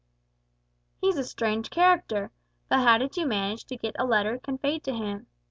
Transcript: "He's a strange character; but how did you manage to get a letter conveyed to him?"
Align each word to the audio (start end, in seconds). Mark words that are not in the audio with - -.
"He's 0.99 1.17
a 1.19 1.23
strange 1.23 1.69
character; 1.69 2.31
but 2.67 2.79
how 2.79 2.97
did 2.97 3.17
you 3.17 3.27
manage 3.27 3.65
to 3.65 3.77
get 3.77 3.95
a 3.99 4.03
letter 4.07 4.39
conveyed 4.39 4.83
to 4.85 4.93
him?" 4.95 5.27